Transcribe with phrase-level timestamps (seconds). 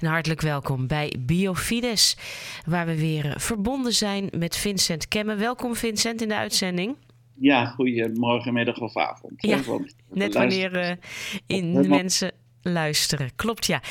[0.00, 2.16] En hartelijk welkom bij Biofides,
[2.66, 5.34] waar we weer verbonden zijn met Vincent Kemme.
[5.34, 6.96] Welkom Vincent in de uitzending.
[7.34, 9.32] Ja, goedemorgen, middag of avond.
[9.36, 9.60] Ja,
[10.10, 10.92] net wanneer uh,
[11.46, 12.32] in mensen
[12.62, 13.30] luisteren.
[13.36, 13.82] Klopt, ja.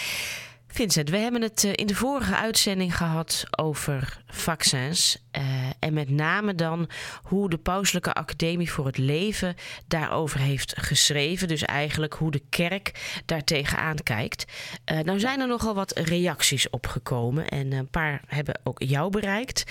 [0.75, 5.17] Vincent, we hebben het eh, in de vorige uitzending gehad over vaccins.
[5.37, 5.43] Uh,
[5.79, 6.89] en met name dan
[7.23, 9.55] hoe de Pauselijke Academie voor het Leven
[9.87, 11.47] daarover heeft geschreven.
[11.47, 14.45] Dus eigenlijk hoe de kerk daartegen aankijkt.
[14.91, 17.47] Uh, nou zijn er nogal wat reacties opgekomen.
[17.47, 19.63] En een paar hebben ook jou bereikt.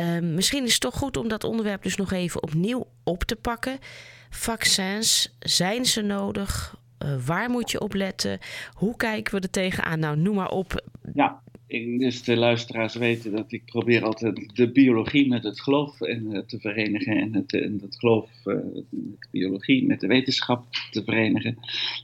[0.00, 3.36] Uh, misschien is het toch goed om dat onderwerp dus nog even opnieuw op te
[3.36, 3.78] pakken.
[4.30, 6.76] Vaccins, zijn ze nodig?
[7.04, 8.38] Uh, waar moet je op letten?
[8.72, 9.98] Hoe kijken we er tegenaan?
[9.98, 10.84] Nou, noem maar op.
[11.14, 11.42] Ja,
[11.98, 16.38] dus de luisteraars weten dat ik probeer altijd de biologie met het geloof en, uh,
[16.38, 17.16] te verenigen.
[17.16, 18.54] En het, en geloof, uh,
[18.90, 21.58] de biologie met de wetenschap te verenigen.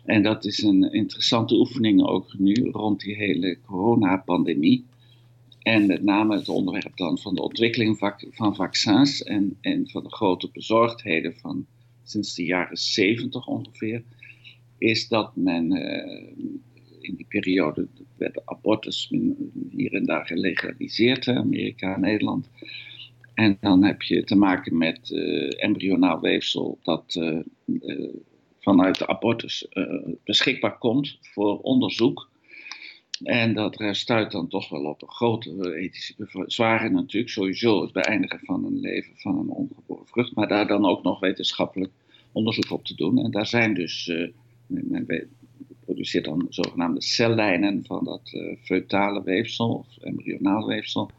[0.04, 4.84] En dat is een interessante oefening ook nu rond die hele coronapandemie.
[5.62, 7.98] En met name het onderwerp dan van de ontwikkeling
[8.30, 11.66] van vaccins en, en van de grote bezorgdheden van
[12.02, 14.02] sinds de jaren 70 ongeveer
[14.78, 16.26] is dat men uh,
[17.00, 19.12] in die periode werd abortus
[19.70, 22.50] hier en daar gelegaliseerd, Amerika en Nederland.
[23.34, 27.40] En dan heb je te maken met uh, embryonaal weefsel dat uh,
[28.60, 29.68] vanuit de abortus
[30.24, 32.30] beschikbaar komt voor onderzoek.
[33.22, 37.32] En dat stuit dan toch wel op een grote ethische bezwaren natuurlijk.
[37.32, 40.34] Sowieso het beëindigen van een leven van een ongeboren vrucht.
[40.34, 41.92] Maar daar dan ook nog wetenschappelijk
[42.32, 43.18] onderzoek op te doen.
[43.18, 44.12] En daar zijn dus
[44.66, 45.06] men
[45.84, 51.10] produceert dan zogenaamde cellijnen van dat uh, feutale weefsel of embryonaal weefsel.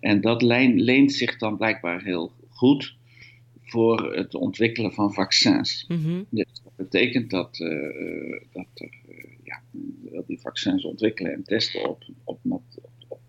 [0.00, 2.96] En dat lijn leent zich dan blijkbaar heel goed
[3.62, 5.84] voor het ontwikkelen van vaccins.
[5.88, 9.62] Mm dus dat betekent dat, uh, dat er, uh, ja,
[10.26, 12.62] die vaccins ontwikkelen en testen op, op, op,
[13.08, 13.20] op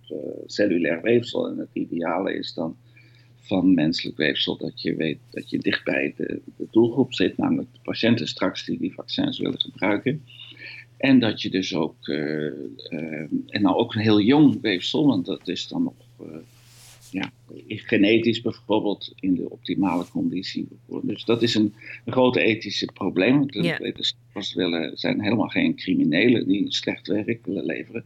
[0.45, 1.47] cellulair weefsel.
[1.47, 2.77] En het ideale is dan
[3.49, 7.79] van menselijk weefsel, dat je weet dat je dichtbij de, de doelgroep zit, namelijk de
[7.83, 10.23] patiënten straks die die vaccins willen gebruiken.
[10.97, 12.17] En dat je dus ook, uh,
[12.89, 16.37] uh, en nou ook een heel jong weefsel, want dat is dan nog uh,
[17.11, 17.31] ja,
[17.67, 20.67] genetisch bijvoorbeeld in de optimale conditie.
[21.01, 21.73] Dus dat is een,
[22.05, 23.37] een grote ethische probleem.
[23.37, 23.79] Want de yeah.
[23.79, 28.05] wetenschappers willen, zijn helemaal geen criminelen die slecht werk willen leveren.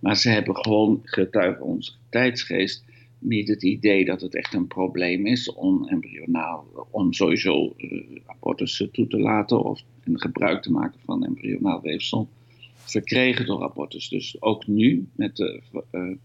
[0.00, 2.84] Maar ze hebben gewoon getuigen onze tijdsgeest
[3.26, 8.90] niet het idee dat het echt een probleem is om embryonaal, om sowieso uh, abortussen
[8.90, 12.28] toe te laten of gebruik te maken van embryonaal weefsel
[12.74, 14.08] verkregen door abortus.
[14.08, 16.16] Dus ook nu met de, uh,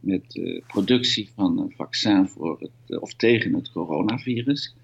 [0.00, 4.74] met productie van een vaccin voor het, of tegen het coronavirus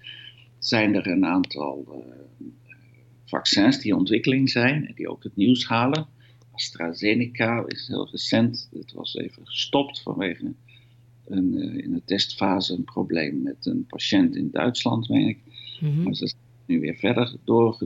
[0.59, 2.03] zijn er een aantal
[3.25, 6.07] vaccins die in ontwikkeling zijn en die ook het nieuws halen.
[6.51, 10.53] AstraZeneca is heel recent, het was even gestopt vanwege
[11.29, 15.37] een, uh, in de testfase een probleem met een patiënt in Duitsland, meen ik.
[15.79, 16.03] Mm-hmm.
[16.03, 17.77] Maar ze is nu weer verder door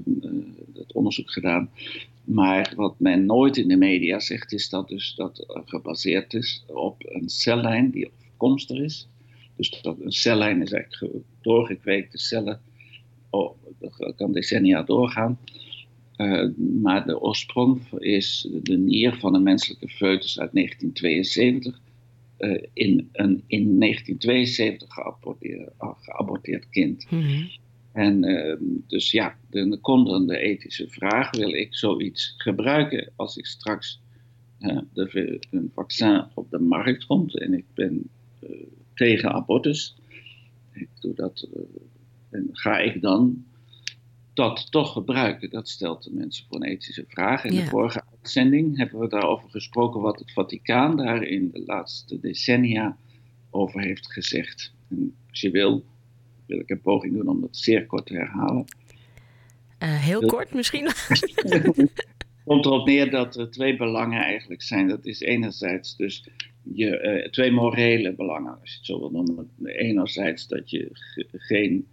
[0.73, 1.69] het onderzoek gedaan.
[2.23, 6.95] Maar wat men nooit in de media zegt, is dat dus dat gebaseerd is op
[7.05, 9.07] een cellijn die afkomstig is.
[9.55, 12.61] Dus dat een cellijn is eigenlijk doorgekweekte cellen.
[13.29, 15.39] Oh, dat kan decennia doorgaan.
[16.17, 16.49] Uh,
[16.81, 21.79] maar de oorsprong is de nier van een menselijke foetus uit 1972
[22.41, 27.11] uh, in een in 1972 geaborteerd, geaborteerd kind.
[27.11, 27.49] Mm-hmm.
[27.91, 28.55] En uh,
[28.87, 34.01] dus ja, dan komt dan de ethische vraag: wil ik zoiets gebruiken als ik straks
[34.59, 38.09] uh, de, een vaccin op de markt komt en ik ben
[38.43, 38.49] uh,
[38.95, 39.95] tegen abortus?
[40.73, 41.47] Ik doe dat,
[42.29, 43.45] en ga ik dan
[44.41, 45.49] dat toch gebruiken?
[45.49, 47.43] Dat stelt de mensen voor een ethische vraag.
[47.43, 47.63] In ja.
[47.63, 52.97] de vorige uitzending hebben we daarover gesproken wat het Vaticaan daar in de laatste decennia
[53.49, 54.73] over heeft gezegd.
[54.89, 55.83] En als je wil,
[56.45, 58.65] wil ik een poging doen om dat zeer kort te herhalen.
[59.83, 60.87] Uh, heel kort misschien?
[62.45, 64.87] komt erop neer dat er twee belangen eigenlijk zijn.
[64.87, 66.27] Dat is enerzijds dus
[66.73, 69.49] je, uh, twee morele belangen, als je het zo wil noemen.
[69.63, 70.89] Enerzijds dat je
[71.31, 71.87] geen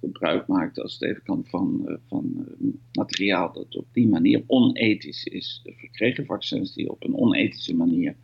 [0.00, 5.62] gebruik maakt, als kan, van, uh, van uh, materiaal dat op die manier onethisch is
[5.64, 6.26] verkregen.
[6.26, 8.14] Vaccins die op een onethische manier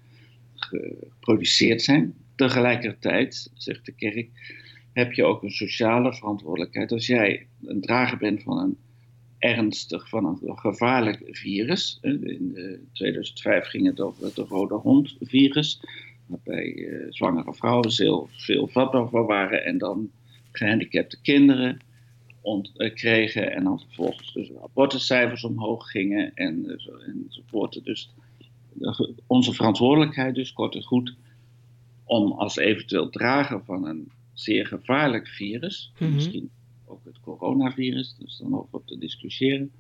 [0.54, 2.14] geproduceerd zijn.
[2.34, 4.28] Tegelijkertijd, zegt de kerk,
[4.92, 6.92] heb je ook een sociale verantwoordelijkheid.
[6.92, 8.76] Als jij een drager bent van een
[9.38, 11.98] ernstig, van een gevaarlijk virus.
[12.02, 12.56] In
[12.92, 15.80] 2005 ging het over het rode hond virus.
[16.26, 20.10] Waarbij zwangere vrouwen veel, veel vatbaar voor waren en dan
[20.56, 21.80] gehandicapte kinderen
[22.94, 27.84] kregen en dan vervolgens dus de abortuscijfers omhoog gingen en, uh, enzovoort.
[27.84, 28.10] Dus
[29.26, 31.14] onze verantwoordelijkheid dus, kort en goed,
[32.04, 36.14] om als eventueel drager van een zeer gevaarlijk virus, mhm.
[36.14, 36.50] misschien
[36.84, 39.70] ook het coronavirus, dus dan over te discussiëren,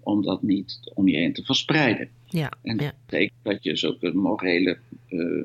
[0.00, 2.08] om dat niet om je heen te verspreiden.
[2.26, 4.78] Ja, en dat betekent dat je dus ook een morele,
[5.10, 5.44] uh,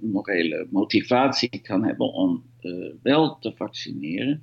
[0.00, 4.42] morele motivatie kan hebben om uh, wel te vaccineren.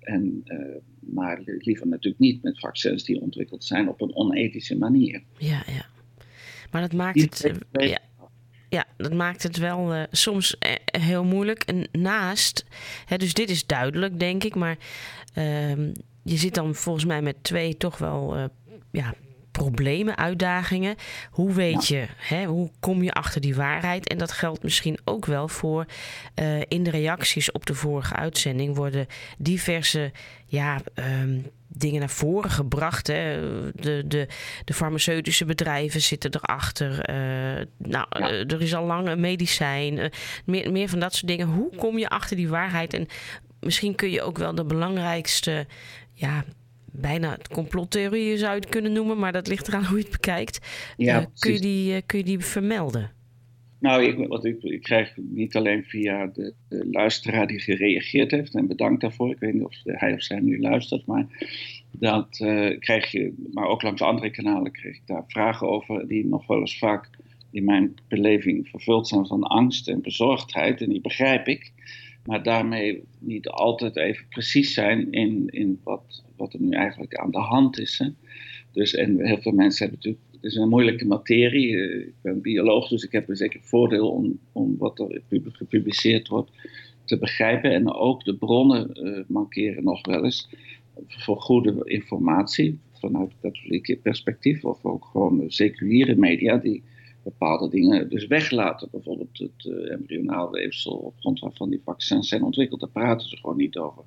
[0.00, 5.22] En, uh, maar liever natuurlijk niet met vaccins die ontwikkeld zijn op een onethische manier.
[5.38, 5.86] Ja, ja.
[6.70, 7.52] Maar dat maakt het.
[7.72, 7.98] Ja,
[8.68, 11.62] ja, dat maakt het wel uh, soms heel moeilijk.
[11.62, 12.64] En naast,
[13.04, 14.78] hè, dus dit is duidelijk, denk ik, maar
[15.38, 15.76] uh,
[16.22, 18.50] je zit dan volgens mij met twee toch wel
[18.90, 19.14] ja,
[19.58, 20.96] problemen, uitdagingen.
[21.30, 24.08] Hoe weet je, hè, hoe kom je achter die waarheid?
[24.08, 25.86] En dat geldt misschien ook wel voor
[26.40, 29.06] uh, in de reacties op de vorige uitzending worden
[29.38, 30.12] diverse
[30.46, 33.06] ja, um, dingen naar voren gebracht.
[33.06, 33.40] Hè.
[33.74, 34.26] De, de,
[34.64, 36.90] de farmaceutische bedrijven zitten erachter.
[36.90, 38.32] Uh, nou, ja.
[38.32, 40.12] uh, er is al lang een medicijn.
[40.44, 41.46] meer, meer van dat soort dingen.
[41.46, 42.94] Hoe kom je achter die waarheid?
[42.94, 43.06] En
[43.60, 45.66] misschien kun je ook wel de belangrijkste
[46.12, 46.44] ja,
[46.92, 50.58] bijna complottheorieën zou je het kunnen noemen, maar dat ligt eraan hoe je het bekijkt.
[50.96, 53.10] Ja, uh, kun, je die, uh, kun je die vermelden?
[53.80, 58.54] Nou, ik, wat ik, ik krijg niet alleen via de, de, luisteraar die gereageerd heeft,
[58.54, 59.30] en bedankt daarvoor.
[59.30, 61.26] Ik weet niet of hij of zij nu luistert, maar
[61.90, 66.26] dat uh, krijg je, maar ook langs andere kanalen krijg ik daar vragen over, die
[66.26, 67.10] nog wel eens vaak
[67.50, 71.72] in mijn beleving vervuld zijn van angst en bezorgdheid, en die begrijp ik
[72.28, 77.30] maar daarmee niet altijd even precies zijn in, in wat, wat er nu eigenlijk aan
[77.30, 77.98] de hand is.
[77.98, 78.08] Hè.
[78.72, 81.76] Dus, en heel veel mensen hebben natuurlijk, het is een moeilijke materie.
[81.76, 86.28] Eh, ik ben bioloog, dus ik heb een zeker voordeel om, om wat er gepubliceerd
[86.28, 86.50] wordt
[87.04, 87.72] te begrijpen.
[87.72, 90.48] En ook de bronnen uh, mankeren nog wel eens
[91.06, 96.82] voor goede informatie vanuit katholieke perspectief, of ook gewoon seculiere media die
[97.30, 98.88] bepaalde dingen dus weglaten.
[98.90, 102.80] Bijvoorbeeld het uh, embryonaal weefsel op grond waarvan die vaccins zijn ontwikkeld.
[102.80, 104.02] Daar praten ze gewoon niet over.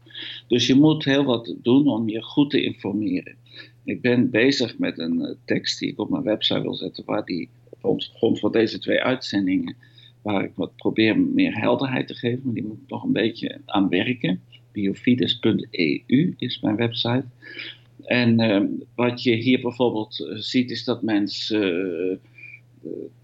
[0.48, 3.36] Dus je moet heel wat doen om je goed te informeren.
[3.84, 7.26] Ik ben bezig met een uh, tekst die ik op mijn website wil zetten, waar
[7.26, 7.50] die
[7.82, 9.76] op grond van deze twee uitzendingen,
[10.22, 13.90] waar ik wat probeer meer helderheid te geven, maar die moet nog een beetje aan
[13.90, 14.42] werken.
[14.72, 17.26] Biofides.eu is mijn website.
[18.06, 18.62] En uh,
[18.96, 21.62] wat je hier bijvoorbeeld uh, ziet, is dat mensen
[22.12, 22.18] eh,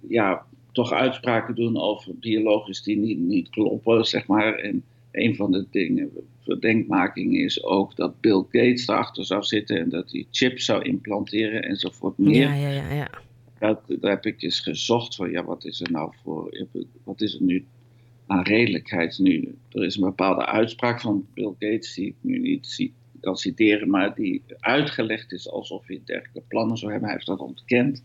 [0.08, 4.56] ja, toch uitspraken doen over biologisch die niet, niet kloppen, zeg maar.
[4.56, 9.90] En een van de dingen, verdenkmakingen is ook dat Bill Gates erachter zou zitten en
[9.90, 12.42] dat hij chips zou implanteren enzovoort meer.
[12.42, 12.94] Ja, ja, ja.
[12.94, 13.10] ja.
[13.60, 16.68] Dat, daar heb ik eens gezocht van, ja, wat is er nou voor,
[17.04, 17.66] wat is er nu
[18.28, 19.56] aan redelijkheid nu?
[19.72, 22.68] Er is een bepaalde uitspraak van Bill Gates die ik nu niet
[23.28, 27.10] kan citeren, maar die uitgelegd is alsof hij dergelijke plannen zou hebben.
[27.10, 28.04] Hij heeft dat ontkend.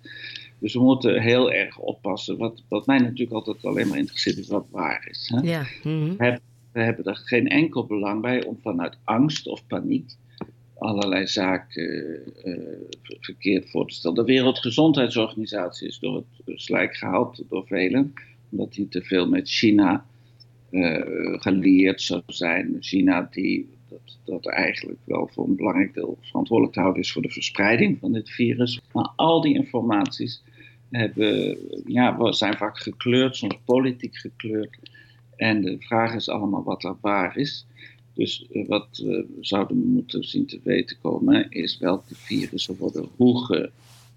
[0.58, 2.36] Dus we moeten heel erg oppassen.
[2.38, 5.32] Wat, wat mij natuurlijk altijd alleen maar interesseert is wat waar is.
[5.34, 5.40] Hè?
[5.50, 5.66] Ja.
[5.82, 6.38] Mm we,
[6.72, 10.10] we, hebben er geen enkel belang bij om vanuit angst of paniek
[10.78, 12.56] allerlei zaken uh,
[13.20, 14.16] verkeerd voor te stellen.
[14.16, 18.12] De Wereldgezondheidsorganisatie is door het slijk gehaald door velen,
[18.50, 20.06] omdat die te veel met China
[20.70, 21.00] uh,
[21.40, 22.76] geleerd zou zijn.
[22.80, 27.22] China die dat, dat eigenlijk wel voor een belangrijk deel verantwoordelijk te houden is voor
[27.22, 28.80] de verspreiding van dit virus.
[28.92, 30.42] Maar al die informaties
[30.90, 34.78] hebben, ja, zijn vaak gekleurd, soms politiek gekleurd.
[35.36, 37.66] En de vraag is allemaal wat er waar is.
[38.14, 43.68] Dus eh, wat we zouden moeten zien te weten komen, is welke virussen worden hoe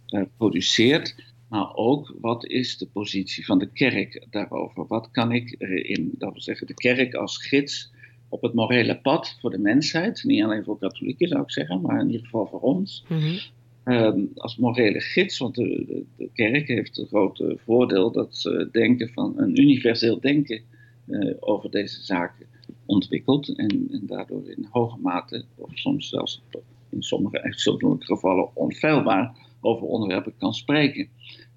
[0.05, 1.15] geproduceerd.
[1.49, 4.87] Maar ook wat is de positie van de kerk daarover?
[4.87, 7.93] Wat kan ik in, dat wil zeggen, de kerk als gids
[8.35, 11.99] op het morele pad voor de mensheid, niet alleen voor katholieken zou ik zeggen, maar
[11.99, 13.05] in ieder geval voor ons.
[13.07, 13.37] Mhm.
[13.83, 18.69] Ehm, als morele gids, want de, de, de, kerk heeft het grote voordeel dat ze
[18.71, 20.61] denken van een universeel denken
[21.07, 22.45] uh, over deze zaken
[22.85, 26.41] ontwikkelt en, en, daardoor in hoge mate, of soms zelfs
[26.89, 31.07] in sommige uitzonderlijke gevallen onfeilbaar, over onderwerpen kan spreken.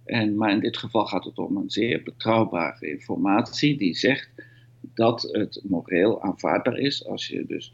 [0.04, 4.30] En, maar in dit geval gaat het om een zeer betrouwbare informatie die zegt
[4.98, 7.72] dat het moreel aanvaardbaar is als je dus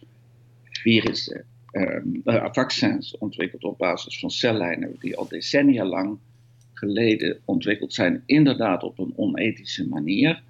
[0.63, 6.19] virussen uh, vaccins ontwikkeld op basis van cellijnen die al decennia lang
[6.73, 10.43] geleden ontwikkeld zijn, inderdaad op een onethische manier.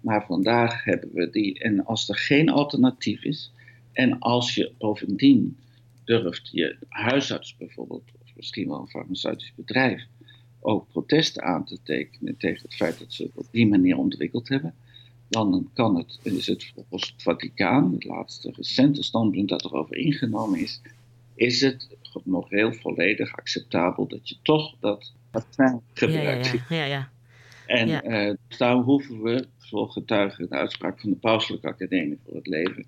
[0.00, 3.52] Maar vandaag hebben we die, en als er geen alternatief is,
[3.92, 5.56] en als je bovendien
[6.04, 10.06] durft je huisarts bijvoorbeeld, of misschien wel een farmaceutisch bedrijf,
[10.60, 14.48] ook protesten aan te tekenen tegen het feit dat ze het op die manier ontwikkeld
[14.48, 14.74] hebben,
[15.28, 20.60] dan kan het, is het volgens het Vaticaan, het laatste recente standpunt dat erover ingenomen
[20.60, 20.80] is,
[21.34, 26.54] is het moreel volledig acceptabel dat je toch dat vaccin gebruikt.
[26.68, 27.10] Ja, ja,
[27.66, 28.36] En ja.
[28.48, 32.84] dus daarom hoeven we, volgens getuige de uitspraak van de Pauselijke Academie voor het Leven,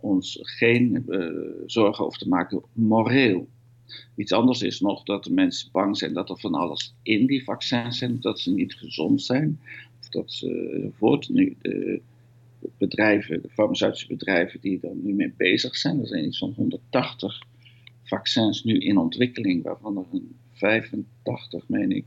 [0.00, 1.04] ons geen
[1.66, 3.48] zorgen over te maken moreel.
[4.16, 7.44] Iets anders is nog dat de mensen bang zijn dat er van alles in die
[7.44, 9.60] vaccins zijn, dat ze niet gezond zijn,
[10.10, 12.00] dat ze voort nu de
[12.78, 17.42] bedrijven, de farmaceutische bedrijven die er nu mee bezig zijn, er zijn iets van 180
[18.04, 22.04] vaccins nu in ontwikkeling, waarvan er een 85, meen ik,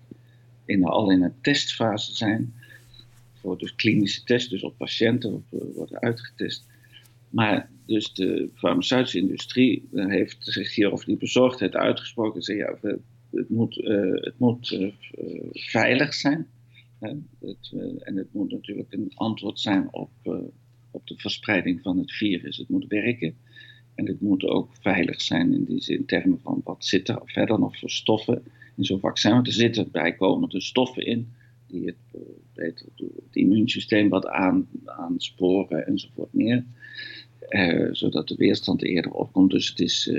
[0.65, 2.53] in, al in een testfase zijn.
[3.33, 6.67] Voor de klinische test, dus op patiënten eh, worden uitgetest.
[7.29, 12.41] Maar dus de farmaceutische industrie eh, heeft zich hier over die bezorgdheid uitgesproken.
[12.41, 12.77] Ze, ja,
[13.31, 14.93] het moet, uh, het moet
[15.51, 16.47] veilig zijn.
[17.01, 20.11] Het, en het moet natuurlijk een antwoord zijn op,
[20.91, 22.57] op de verspreiding van het virus.
[22.57, 23.35] Het moet werken.
[23.95, 27.59] En het moet ook veilig zijn in die zin, termen van wat zit er verder
[27.59, 28.43] nog voor stoffen
[28.75, 29.31] in zo'n vaccin.
[29.31, 31.27] Want er zitten bijkomende stoffen in
[31.67, 32.21] die het,
[32.53, 36.65] beter, het immuunsysteem wat aan, aansporen enzovoort meer.
[37.39, 39.51] Eh, zodat de weerstand eerder opkomt.
[39.51, 40.11] Dus het is,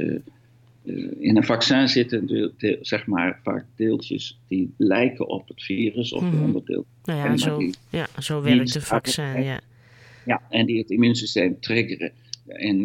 [1.19, 6.43] in een vaccin zitten zeg maar, vaak deeltjes die lijken op het virus of mm
[6.43, 6.87] onderdeel.
[7.05, 9.61] Nou ja, zo, ja, zo werkt een vaccin, ja.
[10.25, 12.13] Ja, en die het immuunsysteem triggeren.
[12.47, 12.85] En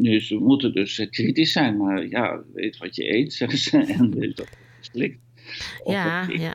[0.00, 4.10] nu, ze moeten dus kritisch zijn, maar ja, weet wat je eet, zeggen ze, en
[4.10, 4.48] dus dat
[4.80, 5.18] slikt.
[5.84, 6.54] Ja, ja.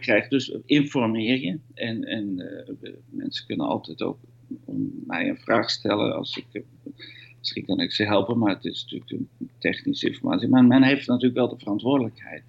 [0.00, 0.30] Krijgt.
[0.30, 1.58] Dus informeer je.
[1.74, 2.34] En, en
[3.10, 4.18] mensen kunnen altijd ook
[4.64, 6.62] om mij een vraag stellen als ik.
[7.48, 10.48] Misschien kan ik ze helpen, maar het is natuurlijk een technische informatie.
[10.48, 12.42] Maar men heeft natuurlijk wel de verantwoordelijkheid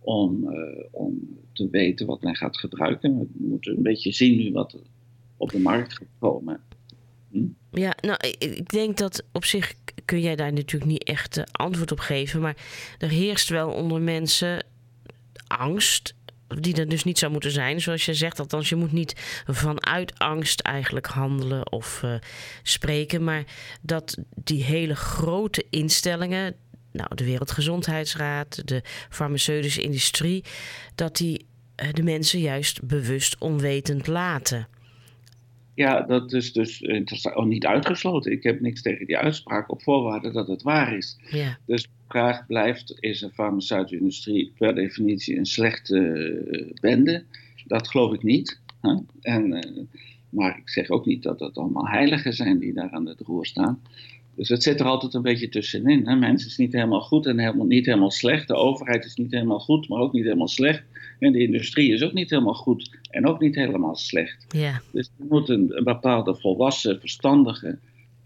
[0.00, 3.18] om, uh, om te weten wat men gaat gebruiken.
[3.18, 4.76] We moeten een beetje zien nu wat
[5.36, 6.60] op de markt gaat komen.
[7.30, 7.46] Hm?
[7.70, 9.74] Ja, nou, ik denk dat op zich
[10.04, 12.40] kun jij daar natuurlijk niet echt uh, antwoord op geven.
[12.40, 12.56] Maar
[12.98, 14.64] er heerst wel onder mensen
[15.46, 16.14] angst
[16.60, 18.40] die er dus niet zou moeten zijn, zoals je zegt.
[18.40, 22.14] Althans, je moet niet vanuit angst eigenlijk handelen of uh,
[22.62, 23.24] spreken.
[23.24, 23.44] Maar
[23.80, 26.54] dat die hele grote instellingen,
[26.92, 30.44] nou, de Wereldgezondheidsraad, de farmaceutische industrie,
[30.94, 31.46] dat die
[31.82, 34.68] uh, de mensen juist bewust onwetend laten.
[35.74, 37.36] Ja, dat is dus interessant.
[37.36, 38.32] Oh, niet uitgesloten.
[38.32, 41.18] Ik heb niks tegen die uitspraak op voorwaarde dat het waar is.
[41.30, 41.58] Ja.
[41.66, 47.24] Dus de vraag blijft: is de farmaceutische industrie per definitie een slechte bende?
[47.66, 48.60] Dat geloof ik niet.
[48.80, 48.94] Hè?
[49.20, 49.82] En, uh,
[50.28, 53.46] maar ik zeg ook niet dat het allemaal heiligen zijn die daar aan het roer
[53.46, 53.80] staan.
[54.34, 56.06] Dus het zit er altijd een beetje tussenin.
[56.06, 56.16] Hè?
[56.16, 58.48] Mensen is niet helemaal goed en helemaal, niet helemaal slecht.
[58.48, 60.82] De overheid is niet helemaal goed, maar ook niet helemaal slecht.
[61.18, 64.46] En de industrie is ook niet helemaal goed en ook niet helemaal slecht.
[64.48, 64.80] Ja.
[64.90, 67.78] Dus je moet een, een bepaalde volwassen, verstandige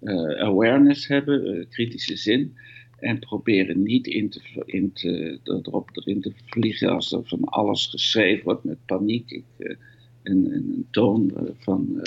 [0.03, 2.57] uh, awareness hebben, uh, kritische zin.
[2.99, 7.87] En proberen niet in te, in te, erop erin te vliegen als er van alles
[7.87, 9.31] geschreven wordt met paniek.
[9.31, 9.71] Ik, uh,
[10.23, 12.03] en, en, een toon van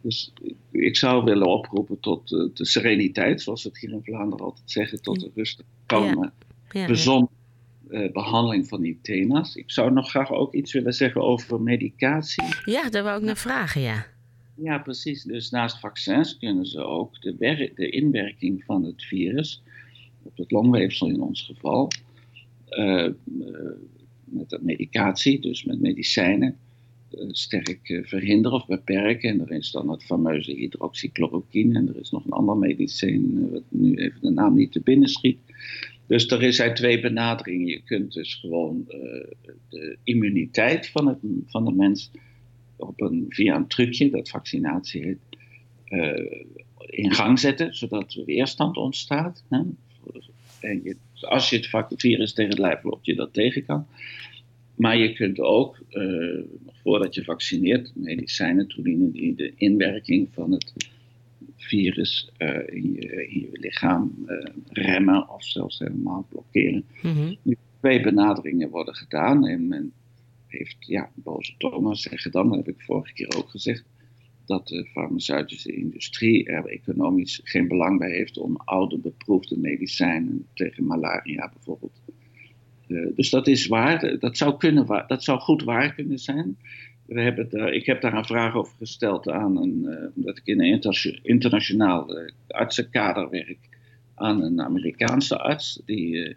[0.00, 0.32] dus
[0.70, 5.02] ik zou willen oproepen tot de sereniteit, zoals we het hier in Vlaanderen altijd zeggen,
[5.02, 6.32] tot de rustige, kalme,
[7.92, 9.56] uh, behandeling van die thema's.
[9.56, 12.44] Ik zou nog graag ook iets willen zeggen over medicatie.
[12.64, 14.06] Ja, daar wou ik naar vragen, ja.
[14.54, 15.22] Ja, precies.
[15.22, 19.62] Dus naast vaccins kunnen ze ook de, de inwerking van het virus,
[20.22, 21.88] op het longweefsel in ons geval,
[22.70, 23.08] uh,
[24.24, 26.56] met medicatie, dus met medicijnen,
[27.18, 29.30] eh, sterk eh, verhinderen of beperken.
[29.30, 33.50] En er is dan het fameuze hydroxychloroquine en er is nog een ander medicijn, eh,
[33.50, 35.38] wat nu even de naam niet te binnen schiet.
[36.06, 37.66] Dus er zijn twee benaderingen.
[37.66, 38.96] Je kunt dus gewoon uh,
[39.68, 42.10] de immuniteit van, het, van de mens
[42.76, 45.18] op een, via een trucje, dat vaccinatie heet,
[45.88, 46.42] uh,
[46.86, 49.44] in gang zetten, zodat er weerstand ontstaat.
[49.48, 49.60] Hè?
[50.60, 53.86] En je, als je het virus tegen het lijf loopt, je dat tegen kan.
[54.74, 56.40] Maar je kunt ook, uh,
[56.82, 60.72] voordat je vaccineert, medicijnen toedienen die de inwerking van het
[61.72, 66.84] virus uh, in, je, in, je, lichaam uh, remmen of zelfs helemaal blokkeren.
[67.42, 69.92] Nu, twee benaderingen worden gedaan en men
[70.46, 73.84] heeft, ja, boze tongen zeggen dan, dat heb ik vorige keer ook gezegd,
[74.46, 80.86] dat de farmaceutische industrie er economisch geen belang bij heeft om oude beproefde medicijnen tegen
[80.86, 82.00] malaria bijvoorbeeld
[82.92, 86.56] uh, dus dat is waar, dat zou, kunnen, dat zou goed waar kunnen zijn.
[87.14, 91.20] Hebben ik heb daar een vraag over gesteld aan een, uh, omdat ik in een
[91.22, 93.58] internationaal uh, artsenkader werk,
[94.14, 95.82] aan een Amerikaanse arts.
[95.84, 96.36] Die,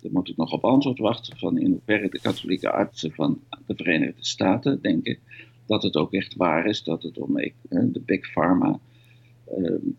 [0.00, 3.74] daar moet ik nog op antwoord wachten van in hoeverre de katholieke artsen van de
[3.76, 5.18] Verenigde Staten denken
[5.66, 7.34] dat het ook echt waar is, dat het om
[7.68, 8.80] de big pharma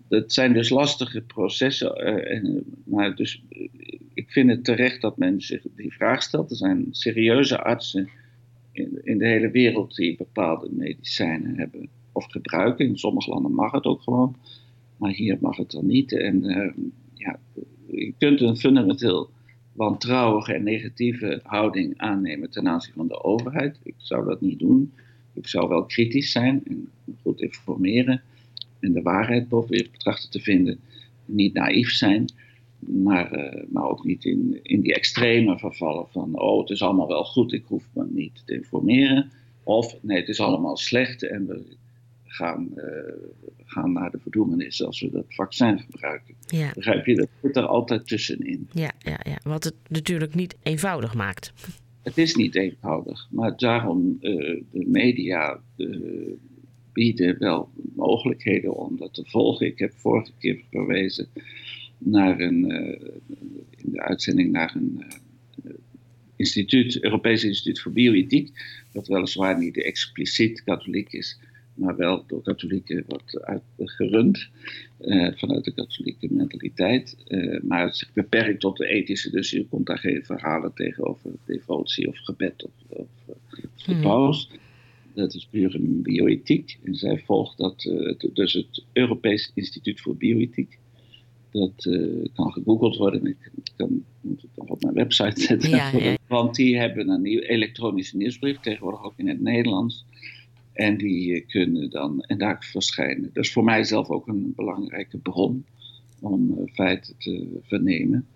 [0.08, 3.44] dat zijn dus lastige processen, en, maar dus
[4.13, 6.50] ik vind het terecht dat men zich die vraag stelt.
[6.50, 8.10] Er zijn serieuze artsen
[9.03, 12.86] in, de hele wereld die bepaalde medicijnen hebben of gebruiken.
[12.86, 14.36] In sommige landen mag het ook gewoon,
[14.98, 16.12] maar hier mag het dan niet.
[16.13, 16.72] En uh,
[17.13, 17.39] ja,
[17.86, 19.29] je kunt een fundamenteel
[19.74, 23.79] wantrouwige en negatieve houding aannemen ten aanzien van de overheid.
[23.84, 24.91] Ik zou dat niet doen.
[25.34, 26.89] Ik zou wel kritisch zijn en
[27.22, 28.22] goed informeren
[28.79, 30.79] en de waarheid proberen betrachten te vinden.
[31.25, 32.25] Niet naïef zijn,
[32.88, 37.08] maar, uh, maar ook niet in, in die extreme vervallen van, oh het is allemaal
[37.08, 39.32] wel goed, ik hoef me niet te informeren.
[39.63, 41.62] Of nee, het is allemaal slecht en we
[42.24, 42.84] gaan, uh,
[43.65, 46.36] gaan naar de verdoemenis als we dat vaccin gebruiken.
[46.48, 46.72] Ja.
[46.74, 47.15] Begrijp je?
[47.15, 48.68] Dat zit er altijd tussenin.
[48.72, 51.54] Ja, ja, ja, wat het natuurlijk niet eenvoudig maakt.
[52.01, 55.60] Het is niet eenvoudig, maar daarom uh, de media
[56.94, 59.65] bieden wel mogelijkheden om dat te volgen.
[59.65, 61.27] Ik heb vorige keer verwezen
[61.98, 63.10] naar een, uh,
[63.78, 65.04] in de uitzending naar een
[65.66, 65.74] uh,
[66.36, 68.52] instituut, Europees Instituut voor Bioethiek,
[68.92, 71.40] dat weliswaar niet expliciet katholiek is,
[71.74, 74.50] maar wel door katholieken wordt uitgerund,
[75.02, 77.18] uh, vanuit de katholieke mentaliteit.
[77.62, 81.32] maar het is beperkt tot de ethische, dus je komt daar geen verhalen tegen over
[81.46, 84.02] devotie of gebed of, of, of de hmm.
[84.02, 84.50] paus.
[85.16, 86.78] Dat is puur een bioethiek.
[86.84, 90.78] En zij volgt dat, uh, dus het Europees Instituut voor Bioethiek.
[91.56, 93.26] Dat uh, kan gegoogeld worden.
[93.26, 93.38] Ik
[93.76, 95.70] kan, moet het nog op mijn website zetten.
[95.70, 96.16] Ja, ja.
[96.28, 100.06] Want die hebben een nieuw elektronische nieuwsbrief, tegenwoordig ook in het Nederlands.
[100.74, 103.30] En die eh, kunnen dan, en daar verschijnen.
[103.34, 105.66] Dat is voor mij zelf ook een belangrijke bron
[106.20, 108.28] om feiten te vernemen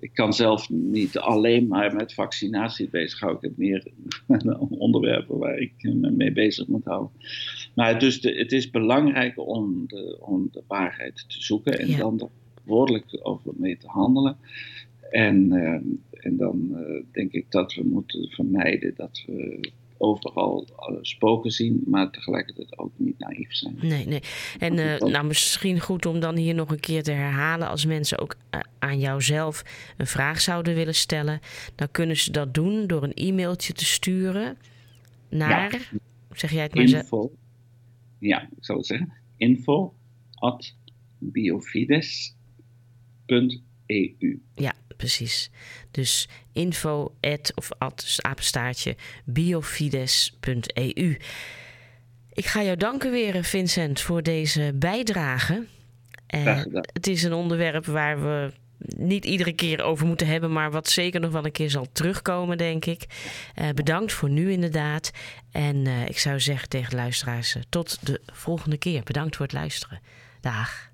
[0.00, 3.42] ik kan zelf niet alleen maar met vaccinatie bezighouden.
[3.42, 3.86] Ik heb meer
[4.68, 7.10] onderwerpen waar ik me mee bezig moet houden.
[7.74, 12.30] Maar dus de, het is belangrijk om de, om de waarheid te zoeken en dan
[12.64, 14.36] er woordelijk over mee te handelen.
[15.10, 20.96] En, uh, en dan uh, denk ik dat we moeten vermijden dat we overal uh,
[21.00, 23.76] spoken zien, maar tegelijkertijd ook niet naïef zijn.
[23.80, 24.20] Nee, nee.
[24.58, 27.68] En uh, nou, misschien goed om dan hier nog een keer te herhalen.
[27.68, 29.62] Als mensen ook uh, aan jouzelf
[29.96, 31.40] een vraag zouden willen stellen,
[31.74, 34.56] dan kunnen ze dat doen door een e-mailtje te sturen
[35.28, 35.72] naar.
[35.72, 35.98] Ja.
[36.32, 37.32] Zeg jij het maar info,
[38.18, 39.12] Ja, ik zal het zeggen.
[39.36, 39.94] Info
[40.34, 40.76] at
[43.30, 44.40] biofides.eu.
[44.54, 45.50] Ja, precies.
[45.90, 51.16] Dus info at, of at, dus apenstaartje biofides.eu.
[52.32, 55.66] Ik ga jou danken weer, Vincent, voor deze bijdrage.
[56.34, 56.62] Uh,
[56.92, 58.52] het is een onderwerp waar we
[58.96, 62.58] niet iedere keer over moeten hebben, maar wat zeker nog wel een keer zal terugkomen,
[62.58, 63.06] denk ik.
[63.60, 65.10] Uh, bedankt voor nu inderdaad.
[65.50, 69.02] En uh, ik zou zeggen tegen de luisteraars, tot de volgende keer.
[69.02, 70.00] Bedankt voor het luisteren.
[70.40, 70.89] Dag.